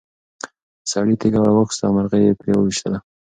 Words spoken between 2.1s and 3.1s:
یې پرې وویشتله.